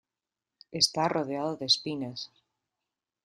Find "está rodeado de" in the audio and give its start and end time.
0.81-1.65